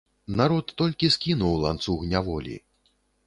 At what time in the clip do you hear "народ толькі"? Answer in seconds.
0.39-1.09